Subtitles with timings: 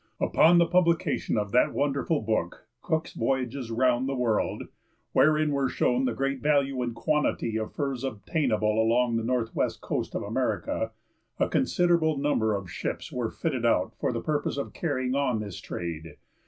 [0.19, 4.63] Upon the publication of that wonderful book, Cook's Voyages round the World,
[5.13, 10.15] wherein were shown the great value and quantity of furs obtainable along the northwest coast
[10.15, 10.91] of America,
[11.39, 15.61] a considerable number of ships were fitted out for the purpose of carrying on this
[15.61, 16.15] trade.